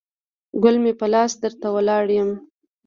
[0.63, 2.29] ګل مې په لاس درته ولاړ یم